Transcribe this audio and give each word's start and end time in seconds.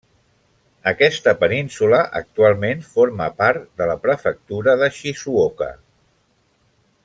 Aquesta 0.91 1.33
península 1.41 1.99
actualment 2.21 2.81
forma 2.95 3.29
part 3.43 3.69
de 3.83 3.89
la 3.93 3.97
prefectura 4.07 4.77
de 4.83 4.89
Shizuoka. 4.99 5.73